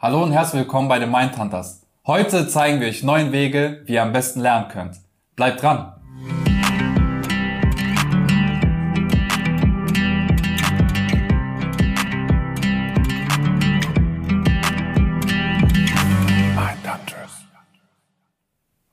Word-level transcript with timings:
Hallo 0.00 0.22
und 0.22 0.30
herzlich 0.30 0.60
willkommen 0.60 0.86
bei 0.86 1.00
den 1.00 1.10
Mindhunters. 1.10 1.84
Heute 2.06 2.46
zeigen 2.46 2.80
wir 2.80 2.86
euch 2.86 3.02
neun 3.02 3.32
Wege, 3.32 3.82
wie 3.86 3.94
ihr 3.94 4.02
am 4.04 4.12
besten 4.12 4.38
lernen 4.38 4.68
könnt. 4.68 5.00
Bleibt 5.34 5.60
dran! 5.60 5.92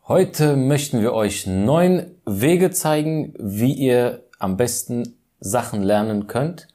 Heute 0.07 0.55
möchten 0.55 1.01
wir 1.01 1.13
euch 1.13 1.45
neun 1.45 2.15
Wege 2.25 2.71
zeigen, 2.71 3.35
wie 3.37 3.73
ihr 3.73 4.23
am 4.39 4.57
besten 4.57 5.19
Sachen 5.39 5.83
lernen 5.83 6.25
könnt. 6.25 6.67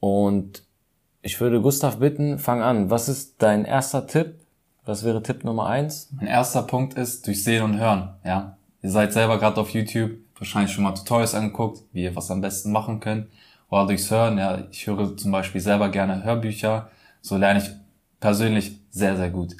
Und 0.00 0.64
ich 1.22 1.40
würde 1.40 1.60
Gustav 1.60 1.98
bitten, 1.98 2.38
fang 2.38 2.62
an. 2.62 2.90
Was 2.90 3.08
ist 3.08 3.42
dein 3.42 3.64
erster 3.64 4.06
Tipp? 4.06 4.34
Was 4.84 5.04
wäre 5.04 5.22
Tipp 5.22 5.44
Nummer 5.44 5.66
eins? 5.66 6.08
Mein 6.12 6.26
erster 6.28 6.62
Punkt 6.62 6.94
ist 6.94 7.26
durch 7.26 7.44
Sehen 7.44 7.62
und 7.62 7.78
Hören. 7.78 8.14
Ja, 8.24 8.56
ihr 8.82 8.90
seid 8.90 9.12
selber 9.12 9.38
gerade 9.38 9.60
auf 9.60 9.70
YouTube 9.70 10.12
wahrscheinlich 10.38 10.72
schon 10.72 10.84
mal 10.84 10.94
Tutorials 10.94 11.34
angeguckt, 11.34 11.82
wie 11.92 12.04
ihr 12.04 12.16
was 12.16 12.30
am 12.30 12.40
besten 12.40 12.72
machen 12.72 13.00
könnt. 13.00 13.28
Oder 13.70 13.86
durchs 13.86 14.10
Hören. 14.10 14.38
Ja, 14.38 14.64
ich 14.70 14.86
höre 14.86 15.16
zum 15.16 15.32
Beispiel 15.32 15.60
selber 15.60 15.90
gerne 15.90 16.24
Hörbücher. 16.24 16.90
So 17.20 17.36
lerne 17.36 17.60
ich 17.60 17.70
persönlich 18.20 18.78
sehr, 18.90 19.16
sehr 19.16 19.30
gut. 19.30 19.56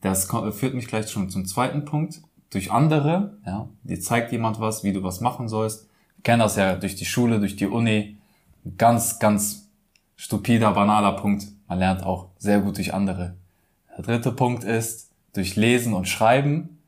Das 0.00 0.28
führt 0.52 0.74
mich 0.74 0.86
gleich 0.86 1.10
schon 1.10 1.28
zum 1.30 1.46
zweiten 1.46 1.84
Punkt. 1.84 2.20
Durch 2.50 2.70
andere, 2.70 3.36
ja, 3.44 3.68
dir 3.82 4.00
zeigt 4.00 4.32
jemand 4.32 4.60
was, 4.60 4.84
wie 4.84 4.92
du 4.92 5.02
was 5.02 5.20
machen 5.20 5.48
sollst. 5.48 5.88
Wir 6.16 6.22
kennen 6.22 6.40
das 6.40 6.56
ja 6.56 6.76
durch 6.76 6.94
die 6.94 7.04
Schule, 7.04 7.40
durch 7.40 7.56
die 7.56 7.66
Uni. 7.66 8.16
Ganz, 8.76 9.18
ganz 9.18 9.67
stupider, 10.18 10.72
banaler 10.72 11.12
Punkt. 11.12 11.46
Man 11.68 11.78
lernt 11.78 12.04
auch 12.04 12.26
sehr 12.36 12.60
gut 12.60 12.76
durch 12.76 12.92
andere. 12.92 13.36
Der 13.96 14.04
dritte 14.04 14.32
Punkt 14.32 14.64
ist 14.64 15.10
durch 15.32 15.56
Lesen 15.56 15.94
und 15.94 16.08
Schreiben. 16.08 16.80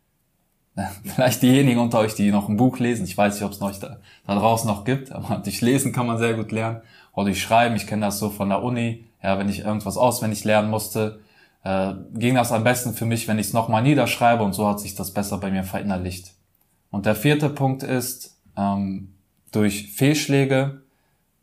Vielleicht 1.05 1.41
diejenigen 1.41 1.81
unter 1.81 2.01
euch, 2.01 2.15
die 2.15 2.31
noch 2.31 2.49
ein 2.49 2.57
Buch 2.57 2.79
lesen. 2.79 3.05
Ich 3.05 3.17
weiß 3.17 3.35
nicht, 3.35 3.45
ob 3.45 3.53
es 3.53 3.61
noch 3.61 3.75
da, 3.79 3.99
da 4.27 4.35
draußen 4.35 4.69
noch 4.69 4.85
gibt, 4.85 5.13
aber 5.13 5.37
durch 5.45 5.63
Lesen 5.63 5.93
kann 5.93 6.07
man 6.07 6.19
sehr 6.19 6.35
gut 6.35 6.53
lernen. 6.53 6.83
Oder 7.15 7.27
durch 7.27 7.41
Schreiben. 7.41 7.77
Ich 7.77 7.87
kenne 7.87 8.07
das 8.07 8.19
so 8.19 8.29
von 8.29 8.51
der 8.51 8.63
Uni. 8.63 9.07
Ja, 9.23 9.39
wenn 9.39 9.49
ich 9.49 9.61
irgendwas 9.61 9.97
auswendig 9.97 10.45
lernen 10.45 10.71
musste, 10.71 11.21
äh, 11.63 11.93
ging 12.15 12.35
das 12.35 12.53
am 12.53 12.65
besten 12.65 12.95
für 12.95 13.05
mich, 13.07 13.29
wenn 13.29 13.39
ich 13.39 13.49
es 13.49 13.53
nochmal 13.53 13.83
niederschreibe 13.83 14.43
und 14.43 14.55
so 14.55 14.67
hat 14.67 14.81
sich 14.81 14.95
das 14.95 15.13
besser 15.13 15.39
bei 15.39 15.51
mir 15.51 15.63
verinnerlicht. 15.63 16.35
Und 16.91 17.07
der 17.07 17.15
vierte 17.15 17.51
Punkt 17.51 17.83
ist, 17.83 18.39
ähm, 18.57 19.15
durch 19.53 19.93
Fehlschläge, 19.93 20.83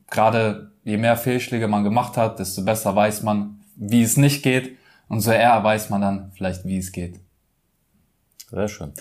gerade 0.09 0.71
je 0.83 0.97
mehr 0.97 1.17
Fehlschläge 1.17 1.67
man 1.67 1.83
gemacht 1.83 2.17
hat, 2.17 2.39
desto 2.39 2.63
besser 2.63 2.95
weiß 2.95 3.23
man, 3.23 3.59
wie 3.75 4.03
es 4.03 4.17
nicht 4.17 4.43
geht 4.43 4.77
und 5.07 5.21
so 5.21 5.31
eher 5.31 5.63
weiß 5.63 5.89
man 5.89 6.01
dann 6.01 6.31
vielleicht, 6.35 6.65
wie 6.65 6.77
es 6.77 6.91
geht. 6.91 7.19
Sehr 8.49 8.67
schön. 8.67 8.93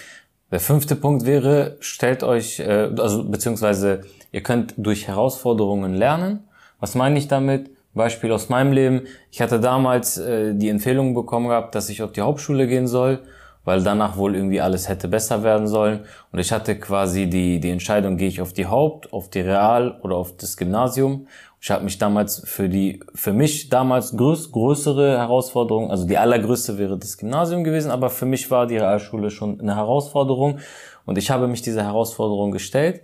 Der 0.50 0.60
fünfte 0.60 0.96
Punkt 0.96 1.26
wäre, 1.26 1.76
stellt 1.80 2.22
euch, 2.22 2.60
äh, 2.60 2.90
also 2.98 3.24
beziehungsweise 3.24 4.02
ihr 4.32 4.42
könnt 4.42 4.74
durch 4.76 5.08
Herausforderungen 5.08 5.94
lernen. 5.94 6.44
Was 6.78 6.94
meine 6.94 7.18
ich 7.18 7.28
damit? 7.28 7.70
Beispiel 7.94 8.30
aus 8.30 8.48
meinem 8.48 8.72
Leben. 8.72 9.02
Ich 9.32 9.40
hatte 9.40 9.58
damals 9.58 10.18
äh, 10.18 10.54
die 10.54 10.68
Empfehlung 10.68 11.14
bekommen 11.14 11.48
gehabt, 11.48 11.74
dass 11.74 11.88
ich 11.88 12.02
auf 12.02 12.12
die 12.12 12.20
Hauptschule 12.20 12.66
gehen 12.66 12.86
soll, 12.86 13.22
weil 13.66 13.82
danach 13.82 14.16
wohl 14.16 14.36
irgendwie 14.36 14.60
alles 14.60 14.88
hätte 14.88 15.08
besser 15.08 15.42
werden 15.42 15.66
sollen. 15.66 16.04
Und 16.32 16.38
ich 16.38 16.52
hatte 16.52 16.78
quasi 16.78 17.28
die, 17.28 17.60
die 17.60 17.70
Entscheidung, 17.70 18.16
gehe 18.16 18.28
ich 18.28 18.40
auf 18.40 18.52
die 18.52 18.66
Haupt, 18.66 19.12
auf 19.12 19.28
die 19.28 19.40
Real 19.40 19.98
oder 20.02 20.16
auf 20.16 20.36
das 20.36 20.56
Gymnasium. 20.56 21.26
Ich 21.60 21.70
habe 21.72 21.82
mich 21.82 21.98
damals 21.98 22.42
für 22.46 22.68
die, 22.68 23.00
für 23.14 23.32
mich 23.32 23.68
damals 23.68 24.16
größ, 24.16 24.52
größere 24.52 25.18
Herausforderung, 25.18 25.90
also 25.90 26.06
die 26.06 26.16
allergrößte 26.16 26.78
wäre 26.78 26.96
das 26.96 27.18
Gymnasium 27.18 27.64
gewesen, 27.64 27.90
aber 27.90 28.08
für 28.08 28.24
mich 28.24 28.48
war 28.52 28.68
die 28.68 28.76
Realschule 28.76 29.30
schon 29.30 29.60
eine 29.60 29.74
Herausforderung 29.74 30.60
und 31.06 31.18
ich 31.18 31.30
habe 31.32 31.48
mich 31.48 31.62
dieser 31.62 31.82
Herausforderung 31.82 32.52
gestellt. 32.52 33.00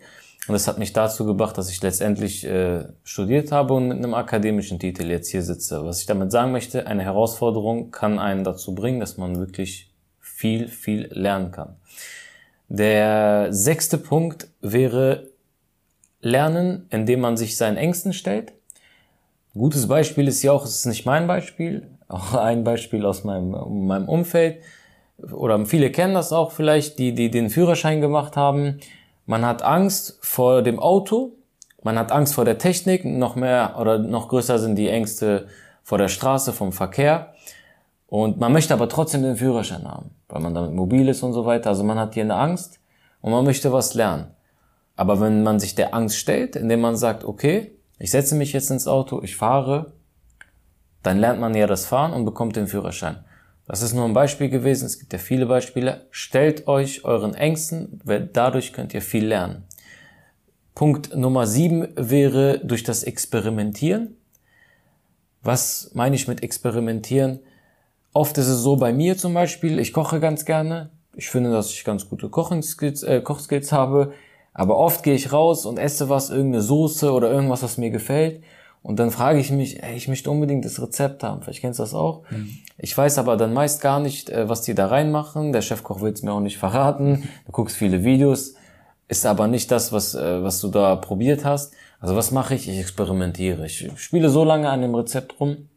Und 0.48 0.54
das 0.54 0.66
hat 0.66 0.78
mich 0.78 0.92
dazu 0.92 1.25
gebracht, 1.25 1.56
dass 1.56 1.70
ich 1.70 1.81
letztendlich 1.82 2.44
äh, 2.44 2.84
studiert 3.04 3.53
habe 3.53 3.75
und 3.75 3.88
mit 3.88 3.98
einem 3.98 4.14
akademischen 4.14 4.81
Titel 4.81 5.08
jetzt 5.08 5.31
hier 5.31 5.42
sitze. 5.42 5.84
Was 5.84 6.00
ich 6.00 6.06
damit 6.06 6.32
sagen 6.32 6.50
möchte, 6.50 6.88
eine 6.88 7.04
Herausforderung 7.04 7.92
kann 7.92 8.19
einen 8.19 8.42
dazu 8.42 8.75
bringen, 8.75 8.98
dass 8.98 9.16
man 9.19 9.38
wirklich 9.38 9.91
viel, 10.22 10.69
viel 10.69 11.09
lernen 11.12 11.50
kann. 11.50 11.77
Der 12.69 13.53
sechste 13.53 13.99
Punkt 13.99 14.49
wäre 14.62 15.28
Lernen, 16.22 16.87
indem 16.88 17.21
man 17.21 17.37
sich 17.37 17.56
seinen 17.56 17.77
Ängsten 17.77 18.15
stellt. 18.15 18.53
gutes 19.53 19.88
Beispiel 19.88 20.28
ist 20.28 20.43
ja 20.43 20.53
auch, 20.53 20.65
es 20.65 20.77
ist 20.77 20.87
nicht 20.87 21.05
mein 21.05 21.27
Beispiel, 21.27 21.88
auch 22.09 22.32
ein 22.43 22.65
Beispiel 22.65 23.05
aus 23.05 23.25
meinem, 23.25 23.87
meinem 23.87 24.09
Umfeld. 24.09 24.62
Oder 25.31 25.66
viele 25.66 25.91
kennen 25.91 26.15
das 26.15 26.32
auch 26.32 26.53
vielleicht, 26.53 26.99
die, 26.99 27.12
die 27.12 27.31
den 27.31 27.50
Führerschein 27.50 28.00
gemacht 28.00 28.37
haben 28.37 28.78
man 29.27 29.47
hat 29.47 29.62
Angst 29.62 30.19
vor 30.21 30.62
dem 30.62 30.78
Auto, 30.78 31.32
man 31.82 31.99
hat 31.99 32.12
Angst 32.12 32.34
vor 32.34 32.44
der 32.44 32.59
Technik, 32.59 33.05
noch 33.05 33.37
mehr 33.37 33.77
oder 33.78 33.99
noch 33.99 34.28
größer 34.28 34.59
sind 34.59 34.77
die 34.77 34.88
Ängste 34.88 35.49
vor 35.82 35.99
der 35.99 36.09
Straße, 36.09 36.53
vom 36.53 36.72
Verkehr. 36.72 37.34
Und 38.12 38.39
man 38.39 38.53
möchte 38.53 38.75
aber 38.75 38.91
trotzdem 38.91 39.23
den 39.23 39.37
Führerschein 39.37 39.89
haben, 39.89 40.11
weil 40.28 40.43
man 40.43 40.53
damit 40.53 40.73
mobil 40.73 41.09
ist 41.09 41.23
und 41.23 41.33
so 41.33 41.47
weiter. 41.47 41.71
Also 41.71 41.83
man 41.83 41.99
hat 41.99 42.12
hier 42.12 42.25
eine 42.25 42.34
Angst 42.34 42.78
und 43.23 43.33
man 43.33 43.43
möchte 43.43 43.73
was 43.73 43.95
lernen. 43.95 44.27
Aber 44.97 45.19
wenn 45.19 45.43
man 45.43 45.59
sich 45.59 45.75
der 45.77 45.95
Angst 45.95 46.19
stellt, 46.19 46.55
indem 46.55 46.83
man 46.83 46.95
sagt, 46.95 47.25
okay, 47.25 47.73
ich 47.99 48.11
setze 48.11 48.34
mich 48.34 48.53
jetzt 48.53 48.71
ins 48.71 48.87
Auto, 48.87 49.23
ich 49.23 49.34
fahre, 49.34 49.95
dann 51.03 51.21
lernt 51.21 51.41
man 51.41 51.55
ja 51.55 51.67
das 51.67 51.87
Fahren 51.87 52.12
und 52.12 52.27
bekommt 52.27 52.55
den 52.55 52.67
Führerschein. 52.67 53.25
Das 53.67 53.81
ist 53.81 53.95
nur 53.95 54.05
ein 54.05 54.12
Beispiel 54.12 54.50
gewesen, 54.50 54.84
es 54.84 54.99
gibt 54.99 55.15
ja 55.15 55.19
viele 55.19 55.47
Beispiele. 55.47 56.05
Stellt 56.11 56.69
euch 56.69 57.06
euren 57.06 57.33
Ängsten, 57.33 57.99
weil 58.05 58.27
dadurch 58.27 58.75
könnt 58.75 58.93
ihr 58.93 59.00
viel 59.00 59.25
lernen. 59.25 59.65
Punkt 60.75 61.17
Nummer 61.17 61.47
sieben 61.47 61.89
wäre 61.97 62.61
durch 62.62 62.83
das 62.84 63.05
Experimentieren. 63.05 64.19
Was 65.43 65.93
meine 65.94 66.15
ich 66.15 66.29
mit 66.29 66.43
Experimentieren? 66.43 67.41
Oft 68.12 68.37
ist 68.39 68.49
es 68.49 68.61
so 68.61 68.77
bei 68.77 68.93
mir 68.93 69.17
zum 69.17 69.34
Beispiel, 69.34 69.78
ich 69.78 69.93
koche 69.93 70.21
ganz 70.21 70.45
gerne. 70.45 70.91
Ich 71.15 71.31
finde, 71.31 71.50
dass 71.50 71.71
ich 71.71 71.84
ganz 71.84 72.09
gute 72.09 72.28
Kochskills, 72.28 73.03
äh, 73.03 73.21
Kochskills 73.21 73.73
habe. 73.73 74.12
Aber 74.55 74.77
oft 74.77 75.03
gehe 75.03 75.15
ich 75.15 75.33
raus 75.33 75.65
und 75.65 75.78
esse 75.78 76.09
was, 76.09 76.31
irgendeine 76.31 76.62
Soße 76.62 77.11
oder 77.12 77.31
irgendwas, 77.31 77.62
was 77.62 77.78
mir 77.78 77.91
gefällt. 77.91 78.43
Und 78.83 78.99
dann 78.99 79.11
frage 79.11 79.39
ich 79.39 79.50
mich, 79.50 79.83
ey, 79.83 79.97
ich 79.97 80.09
möchte 80.09 80.31
unbedingt 80.31 80.65
das 80.65 80.83
Rezept 80.83 81.23
haben. 81.23 81.43
Vielleicht 81.43 81.61
kennst 81.61 81.78
du 81.78 81.84
das 81.84 81.95
auch. 81.95 82.25
Mhm. 82.31 82.59
Ich 82.78 82.97
weiß 82.97 83.19
aber 83.19 83.37
dann 83.37 83.55
meist 83.55 83.81
gar 83.81 84.00
nicht, 84.00 84.29
äh, 84.29 84.49
was 84.49 84.62
die 84.62 84.75
da 84.75 84.87
reinmachen. 84.87 85.53
Der 85.53 85.62
Chefkoch 85.62 86.00
will 86.00 86.12
es 86.12 86.23
mir 86.23 86.33
auch 86.33 86.41
nicht 86.41 86.59
verraten. 86.59 87.29
Du 87.47 87.53
guckst 87.53 87.77
viele 87.77 88.05
Videos, 88.05 88.55
ist 89.09 89.25
aber 89.25 89.47
nicht 89.47 89.71
das, 89.71 89.93
was, 89.93 90.15
äh, 90.15 90.43
was 90.43 90.61
du 90.61 90.69
da 90.69 90.97
probiert 90.97 91.44
hast. 91.44 91.73
Also 92.00 92.17
was 92.17 92.33
mache 92.33 92.56
ich? 92.56 92.69
Ich 92.69 92.79
experimentiere. 92.79 93.65
Ich 93.65 93.89
spiele 93.97 94.29
so 94.29 94.43
lange 94.43 94.69
an 94.69 94.83
dem 94.83 94.94
Rezept 94.94 95.39
rum, 95.39 95.69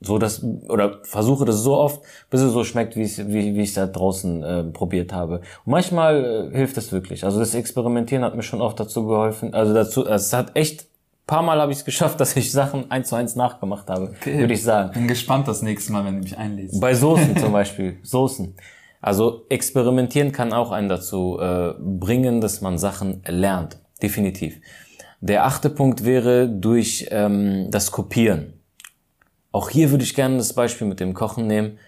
so 0.00 0.18
dass 0.18 0.44
oder 0.68 1.00
versuche 1.02 1.44
das 1.44 1.62
so 1.62 1.76
oft, 1.76 2.02
bis 2.30 2.40
es 2.40 2.52
so 2.52 2.64
schmeckt, 2.64 2.96
wie 2.96 3.02
ich 3.02 3.18
wie, 3.18 3.54
wie 3.54 3.62
ich 3.62 3.74
da 3.74 3.86
draußen 3.86 4.42
äh, 4.42 4.64
probiert 4.64 5.12
habe. 5.12 5.40
Und 5.64 5.72
manchmal 5.72 6.50
äh, 6.52 6.56
hilft 6.56 6.76
es 6.78 6.92
wirklich. 6.92 7.24
Also 7.24 7.40
das 7.40 7.54
Experimentieren 7.54 8.24
hat 8.24 8.36
mir 8.36 8.42
schon 8.42 8.60
oft 8.60 8.78
dazu 8.78 9.06
geholfen. 9.06 9.54
Also 9.54 9.74
dazu, 9.74 10.06
es 10.06 10.32
hat 10.32 10.54
echt 10.56 10.86
paar 11.28 11.42
Mal 11.42 11.60
habe 11.60 11.70
ich 11.70 11.78
es 11.78 11.84
geschafft, 11.84 12.18
dass 12.20 12.34
ich 12.34 12.50
Sachen 12.50 12.90
eins 12.90 13.08
zu 13.08 13.14
eins 13.14 13.36
nachgemacht 13.36 13.88
habe, 13.88 14.14
okay. 14.20 14.40
würde 14.40 14.54
ich 14.54 14.64
sagen. 14.64 14.92
Bin 14.92 15.06
gespannt 15.06 15.46
das 15.46 15.62
nächste 15.62 15.92
Mal, 15.92 16.04
wenn 16.04 16.14
du 16.14 16.22
mich 16.22 16.36
einlädst. 16.36 16.80
Bei 16.80 16.94
Soßen 16.94 17.36
zum 17.36 17.52
Beispiel, 17.52 17.98
Soßen. 18.02 18.56
Also 19.00 19.44
experimentieren 19.48 20.32
kann 20.32 20.52
auch 20.52 20.72
einen 20.72 20.88
dazu 20.88 21.38
äh, 21.40 21.74
bringen, 21.78 22.40
dass 22.40 22.60
man 22.62 22.78
Sachen 22.78 23.22
lernt, 23.28 23.78
definitiv. 24.02 24.60
Der 25.20 25.44
achte 25.44 25.70
Punkt 25.70 26.04
wäre 26.04 26.48
durch 26.48 27.06
ähm, 27.10 27.68
das 27.70 27.92
Kopieren. 27.92 28.54
Auch 29.58 29.70
hier 29.70 29.90
würde 29.90 30.04
ich 30.04 30.14
gerne 30.14 30.36
das 30.36 30.52
Beispiel 30.52 30.86
mit 30.86 31.00
dem 31.00 31.14
Kochen 31.14 31.48
nehmen. 31.48 31.80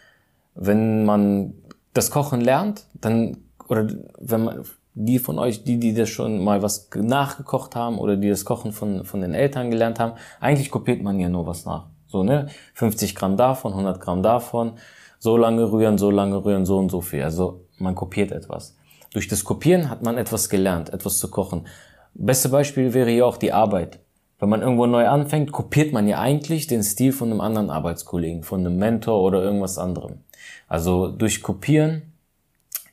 Wenn 0.56 1.04
man 1.04 1.54
das 1.94 2.10
Kochen 2.10 2.40
lernt, 2.40 2.84
dann 2.94 3.36
oder 3.68 3.86
wenn 4.18 4.42
man 4.42 4.64
die 4.94 5.20
von 5.20 5.38
euch, 5.38 5.62
die, 5.62 5.78
die 5.78 5.94
das 5.94 6.08
schon 6.08 6.42
mal 6.42 6.62
was 6.62 6.90
nachgekocht 6.96 7.76
haben 7.76 8.00
oder 8.00 8.16
die 8.16 8.28
das 8.28 8.44
Kochen 8.44 8.72
von, 8.72 9.04
von 9.04 9.20
den 9.20 9.34
Eltern 9.34 9.70
gelernt 9.70 10.00
haben, 10.00 10.14
eigentlich 10.40 10.72
kopiert 10.72 11.00
man 11.00 11.20
ja 11.20 11.28
nur 11.28 11.46
was 11.46 11.64
nach. 11.64 11.86
So, 12.08 12.24
ne? 12.24 12.48
50 12.74 13.14
Gramm 13.14 13.36
davon, 13.36 13.70
100 13.70 14.00
Gramm 14.00 14.24
davon, 14.24 14.72
so 15.20 15.36
lange 15.36 15.70
rühren, 15.70 15.96
so 15.96 16.10
lange 16.10 16.44
rühren, 16.44 16.66
so 16.66 16.76
und 16.76 16.90
so 16.90 17.00
viel. 17.00 17.22
Also 17.22 17.66
man 17.78 17.94
kopiert 17.94 18.32
etwas. 18.32 18.76
Durch 19.12 19.28
das 19.28 19.44
Kopieren 19.44 19.90
hat 19.90 20.02
man 20.02 20.18
etwas 20.18 20.48
gelernt, 20.48 20.92
etwas 20.92 21.18
zu 21.18 21.30
kochen. 21.30 21.68
Beste 22.14 22.48
Beispiel 22.48 22.94
wäre 22.94 23.10
hier 23.10 23.28
auch 23.28 23.36
die 23.36 23.52
Arbeit. 23.52 24.00
Wenn 24.40 24.48
man 24.48 24.62
irgendwo 24.62 24.86
neu 24.86 25.06
anfängt, 25.06 25.52
kopiert 25.52 25.92
man 25.92 26.08
ja 26.08 26.18
eigentlich 26.18 26.66
den 26.66 26.82
Stil 26.82 27.12
von 27.12 27.30
einem 27.30 27.42
anderen 27.42 27.68
Arbeitskollegen, 27.68 28.42
von 28.42 28.60
einem 28.60 28.78
Mentor 28.78 29.22
oder 29.22 29.42
irgendwas 29.42 29.76
anderem. 29.76 30.20
Also 30.66 31.08
durch 31.08 31.42
Kopieren 31.42 32.14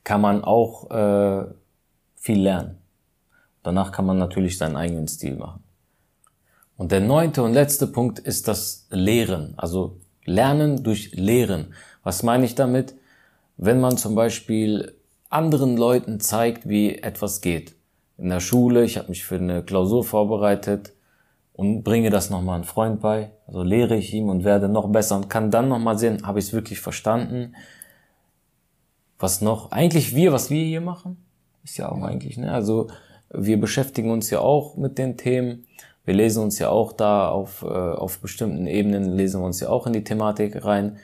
kann 0.04 0.20
man 0.20 0.44
auch 0.44 0.92
äh, 0.92 1.46
viel 2.16 2.42
lernen. 2.42 2.78
Danach 3.64 3.94
kann 3.94 4.06
man 4.06 4.18
natürlich 4.18 4.58
seinen 4.58 4.76
eigenen 4.76 5.08
Stil 5.08 5.36
machen. 5.36 5.64
Und 6.76 6.92
der 6.92 7.00
neunte 7.00 7.42
und 7.42 7.54
letzte 7.54 7.88
Punkt 7.88 8.20
ist 8.20 8.50
das 8.50 8.86
Lehren. 8.90 9.54
Also 9.56 10.00
Lernen 10.26 10.84
durch 10.84 11.14
Lehren. 11.14 11.74
Was 12.04 12.24
meine 12.24 12.44
ich 12.44 12.56
damit? 12.56 12.94
Wenn 13.56 13.80
man 13.80 13.96
zum 13.96 14.16
Beispiel 14.16 14.98
anderen 15.30 15.78
Leuten 15.78 16.20
zeigt, 16.20 16.68
wie 16.68 16.96
etwas 16.98 17.40
geht. 17.40 17.76
In 18.18 18.30
der 18.30 18.42
Schule, 18.42 18.84
ich 18.84 18.98
habe 18.98 19.10
mich 19.10 19.24
für 19.24 19.36
eine 19.36 19.64
Klausur 19.64 20.04
vorbereitet 20.04 20.94
und 21.58 21.84
bringe 21.84 22.12
das 22.12 22.30
nochmal 22.30 22.56
einem 22.56 22.64
Freund 22.64 23.02
bei. 23.02 23.32
Also 23.48 23.64
lehre 23.64 23.96
ich 23.96 24.14
ihm 24.14 24.30
und 24.30 24.46
werde 24.46 24.70
noch 24.70 24.88
besser 24.90 25.18
und 25.18 25.30
kann 25.30 25.52
dann 25.52 25.68
nochmal 25.68 25.98
sehen, 25.98 26.26
habe 26.26 26.40
ich 26.40 26.46
es 26.46 26.54
wirklich 26.54 26.80
verstanden. 26.80 27.56
Was 29.20 29.42
noch? 29.42 29.72
Eigentlich 29.72 30.16
wir, 30.16 30.32
was 30.32 30.52
wir 30.52 30.64
hier 30.64 30.82
machen, 30.82 31.18
ist 31.64 31.78
ja 31.78 31.90
auch 31.90 31.98
ja. 31.98 32.06
eigentlich, 32.06 32.38
ne? 32.38 32.54
Also 32.54 32.88
wir 33.34 33.60
beschäftigen 33.60 34.12
uns 34.12 34.30
ja 34.30 34.40
auch 34.40 34.78
mit 34.78 35.00
den 35.00 35.18
Themen. 35.18 35.66
Wir 36.06 36.14
lesen 36.14 36.44
uns 36.44 36.60
ja 36.60 36.70
auch 36.70 36.94
da 36.94 37.30
auf, 37.30 37.64
äh, 37.64 37.66
auf 37.66 38.20
bestimmten 38.20 38.68
Ebenen, 38.68 39.18
lesen 39.18 39.42
wir 39.42 39.46
uns 39.46 39.60
ja 39.60 39.70
auch 39.70 39.88
in 39.88 39.94
die 39.94 40.04
Thematik 40.04 40.64
rein, 40.64 40.98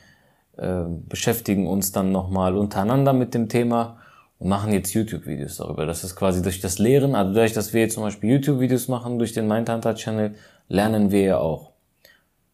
äh, 0.58 0.84
beschäftigen 1.10 1.66
uns 1.66 1.92
dann 1.92 2.12
nochmal 2.12 2.56
untereinander 2.56 3.12
mit 3.12 3.34
dem 3.34 3.50
Thema 3.50 3.98
und 4.44 4.50
machen 4.50 4.74
jetzt 4.74 4.94
YouTube-Videos 4.94 5.56
darüber. 5.56 5.86
Das 5.86 6.04
ist 6.04 6.18
quasi 6.18 6.42
durch 6.42 6.60
das 6.60 6.78
Lehren, 6.78 7.16
also 7.16 7.34
dadurch, 7.34 7.54
dass 7.54 7.74
wir 7.74 7.80
jetzt 7.80 7.94
zum 7.94 8.04
Beispiel 8.04 8.32
YouTube-Videos 8.32 8.90
machen 8.90 9.18
durch 9.18 9.32
den 9.32 9.48
Mindhunter-Channel, 9.48 10.36
lernen 10.68 11.12
wir 11.12 11.22
ja 11.22 11.38
auch. 11.38 11.72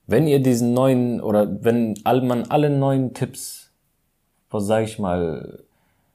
Wenn 0.05 0.27
ihr 0.27 0.39
diesen 0.39 0.73
neuen, 0.73 1.19
oder 1.19 1.63
wenn 1.63 1.95
all, 2.03 2.21
man 2.21 2.45
alle 2.49 2.69
neuen 2.69 3.15
Tipps, 3.15 3.71
was 4.51 4.67
sage 4.67 4.85
ich 4.85 4.99
mal, 4.99 5.63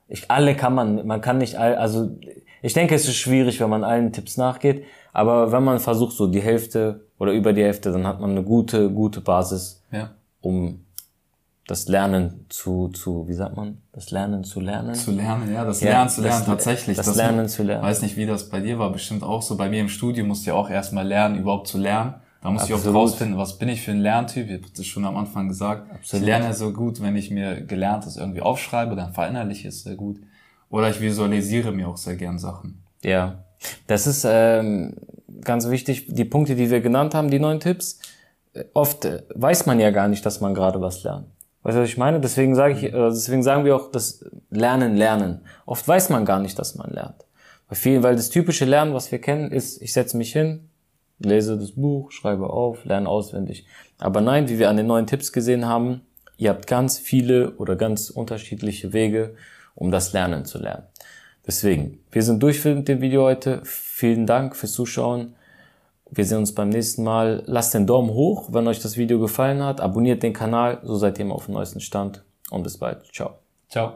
ich, 0.06 0.30
alle 0.30 0.54
kann 0.54 0.76
man, 0.76 1.04
man 1.08 1.20
kann 1.20 1.38
nicht 1.38 1.56
all, 1.56 1.74
also 1.74 2.08
ich 2.62 2.72
denke, 2.72 2.94
es 2.94 3.08
ist 3.08 3.16
schwierig, 3.16 3.60
wenn 3.60 3.70
man 3.70 3.82
allen 3.82 4.12
Tipps 4.12 4.36
nachgeht, 4.36 4.84
aber 5.12 5.50
wenn 5.50 5.64
man 5.64 5.80
versucht, 5.80 6.16
so 6.16 6.28
die 6.28 6.40
Hälfte 6.40 7.00
oder 7.18 7.32
über 7.32 7.52
die 7.52 7.64
Hälfte, 7.64 7.90
dann 7.90 8.06
hat 8.06 8.20
man 8.20 8.30
eine 8.30 8.44
gute, 8.44 8.90
gute 8.90 9.20
Basis, 9.20 9.82
ja. 9.90 10.12
um 10.40 10.83
das 11.66 11.88
Lernen 11.88 12.46
zu, 12.50 12.88
zu, 12.88 13.26
wie 13.26 13.32
sagt 13.32 13.56
man, 13.56 13.78
das 13.92 14.10
Lernen 14.10 14.44
zu 14.44 14.60
lernen? 14.60 14.94
Zu 14.94 15.12
lernen, 15.12 15.52
ja, 15.52 15.64
das 15.64 15.80
ja, 15.80 15.90
Lernen 15.90 16.10
zu 16.10 16.20
lernen, 16.20 16.38
das, 16.40 16.46
tatsächlich. 16.46 16.96
Das, 16.96 17.06
das 17.06 17.16
Lernen 17.16 17.48
zu 17.48 17.62
lernen. 17.62 17.82
Weiß 17.82 18.02
nicht, 18.02 18.16
wie 18.16 18.26
das 18.26 18.50
bei 18.50 18.60
dir 18.60 18.78
war, 18.78 18.92
bestimmt 18.92 19.22
auch 19.22 19.40
so. 19.40 19.56
Bei 19.56 19.70
mir 19.70 19.80
im 19.80 19.88
Studium 19.88 20.28
musste 20.28 20.50
ich 20.50 20.52
auch 20.52 20.68
erstmal 20.68 21.06
lernen, 21.06 21.38
überhaupt 21.38 21.68
zu 21.68 21.78
lernen. 21.78 22.14
Da 22.42 22.50
muss 22.50 22.62
Absolut. 22.62 22.82
ich 22.82 22.88
auch 22.88 22.94
rausfinden, 22.94 23.38
was 23.38 23.56
bin 23.56 23.70
ich 23.70 23.80
für 23.80 23.92
ein 23.92 24.00
Lerntyp. 24.00 24.48
Ich 24.48 24.52
habe 24.52 24.72
das 24.76 24.84
schon 24.84 25.06
am 25.06 25.16
Anfang 25.16 25.48
gesagt. 25.48 25.90
Absolut. 25.90 26.22
Ich 26.22 26.26
lerne 26.26 26.52
so 26.52 26.74
gut, 26.74 27.00
wenn 27.00 27.16
ich 27.16 27.30
mir 27.30 27.62
Gelerntes 27.62 28.18
irgendwie 28.18 28.42
aufschreibe, 28.42 28.94
dann 28.96 29.14
verinnerliche 29.14 29.68
ich 29.68 29.74
es 29.74 29.84
sehr 29.84 29.94
gut. 29.94 30.20
Oder 30.68 30.90
ich 30.90 31.00
visualisiere 31.00 31.72
mir 31.72 31.88
auch 31.88 31.96
sehr 31.96 32.16
gern 32.16 32.38
Sachen. 32.38 32.82
Ja, 33.02 33.44
das 33.86 34.06
ist 34.06 34.26
ähm, 34.28 34.96
ganz 35.40 35.70
wichtig. 35.70 36.08
Die 36.08 36.26
Punkte, 36.26 36.56
die 36.56 36.70
wir 36.70 36.82
genannt 36.82 37.14
haben, 37.14 37.30
die 37.30 37.38
neuen 37.38 37.60
Tipps, 37.60 38.00
oft 38.74 39.08
weiß 39.34 39.64
man 39.64 39.80
ja 39.80 39.90
gar 39.90 40.08
nicht, 40.08 40.26
dass 40.26 40.42
man 40.42 40.52
gerade 40.52 40.82
was 40.82 41.02
lernt. 41.02 41.28
Weißt 41.64 41.76
du, 41.76 41.80
was 41.80 41.88
ich 41.88 41.96
meine? 41.96 42.20
Deswegen 42.20 42.54
sage 42.54 42.74
ich, 42.74 42.84
äh, 42.84 42.90
deswegen 42.92 43.42
sagen 43.42 43.64
wir 43.64 43.74
auch 43.74 43.90
das 43.90 44.24
Lernen, 44.50 44.96
Lernen. 44.96 45.40
Oft 45.66 45.88
weiß 45.88 46.10
man 46.10 46.26
gar 46.26 46.38
nicht, 46.38 46.58
dass 46.58 46.76
man 46.76 46.90
lernt. 46.90 47.24
Bei 47.68 47.74
vielen, 47.74 48.02
weil 48.02 48.16
das 48.16 48.28
typische 48.28 48.66
Lernen, 48.66 48.92
was 48.92 49.10
wir 49.10 49.18
kennen, 49.18 49.50
ist, 49.50 49.80
ich 49.80 49.94
setze 49.94 50.18
mich 50.18 50.32
hin, 50.32 50.68
lese 51.18 51.58
das 51.58 51.72
Buch, 51.72 52.12
schreibe 52.12 52.50
auf, 52.50 52.84
lerne 52.84 53.08
auswendig. 53.08 53.66
Aber 53.98 54.20
nein, 54.20 54.48
wie 54.50 54.58
wir 54.58 54.68
an 54.68 54.76
den 54.76 54.86
neuen 54.86 55.06
Tipps 55.06 55.32
gesehen 55.32 55.64
haben, 55.64 56.02
ihr 56.36 56.50
habt 56.50 56.66
ganz 56.66 56.98
viele 56.98 57.52
oder 57.52 57.76
ganz 57.76 58.10
unterschiedliche 58.10 58.92
Wege, 58.92 59.34
um 59.74 59.90
das 59.90 60.12
Lernen 60.12 60.44
zu 60.44 60.58
lernen. 60.58 60.84
Deswegen, 61.46 62.00
wir 62.12 62.22
sind 62.22 62.42
durch 62.42 62.60
für 62.60 62.74
dem 62.74 63.00
Video 63.00 63.22
heute. 63.22 63.62
Vielen 63.64 64.26
Dank 64.26 64.54
fürs 64.54 64.72
Zuschauen. 64.72 65.34
Wir 66.10 66.24
sehen 66.24 66.38
uns 66.38 66.54
beim 66.54 66.68
nächsten 66.68 67.02
Mal. 67.02 67.42
Lasst 67.46 67.74
den 67.74 67.86
Daumen 67.86 68.10
hoch, 68.10 68.48
wenn 68.52 68.68
euch 68.68 68.80
das 68.80 68.96
Video 68.96 69.18
gefallen 69.18 69.62
hat. 69.62 69.80
Abonniert 69.80 70.22
den 70.22 70.32
Kanal, 70.32 70.80
so 70.82 70.96
seid 70.96 71.18
ihr 71.18 71.24
immer 71.24 71.34
auf 71.34 71.46
dem 71.46 71.54
neuesten 71.54 71.80
Stand. 71.80 72.24
Und 72.50 72.62
bis 72.62 72.78
bald. 72.78 73.04
Ciao. 73.12 73.38
Ciao. 73.68 73.94